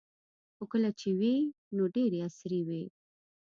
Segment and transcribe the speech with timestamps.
[0.55, 1.35] خو کله چې وې
[1.75, 2.83] نو ډیرې عصري وې